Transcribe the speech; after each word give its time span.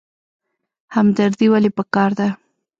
همدردي 0.95 1.45
ولې 1.53 1.69
پکار 1.77 2.11
ده؟ 2.19 2.27